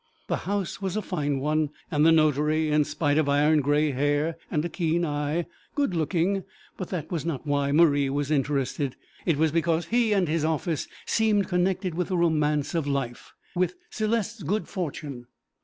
The 0.29 0.37
house 0.49 0.81
was 0.81 0.95
a 0.97 1.01
fine 1.03 1.37
one, 1.37 1.69
and 1.91 2.03
the 2.03 2.11
notary, 2.11 2.69
in 2.71 2.85
spite 2.85 3.19
of 3.19 3.29
iron 3.29 3.61
grey 3.61 3.91
hair 3.91 4.35
and 4.49 4.65
a 4.65 4.67
keen 4.67 5.05
eye, 5.05 5.45
good 5.75 5.93
looking; 5.95 6.43
but 6.75 6.89
that 6.89 7.11
was 7.11 7.23
not 7.23 7.45
why 7.45 7.71
Marie 7.71 8.09
was 8.09 8.31
interested; 8.31 8.95
it 9.27 9.37
was 9.37 9.51
because 9.51 9.85
he 9.85 10.11
and 10.11 10.27
his 10.27 10.43
office 10.43 10.87
seemed 11.05 11.47
connected 11.47 11.93
with 11.93 12.07
the 12.07 12.17
romance 12.17 12.73
of 12.73 12.87
life 12.87 13.33
with 13.55 13.75
Céleste's 13.91 14.41
good 14.41 14.67
fortune. 14.67 15.27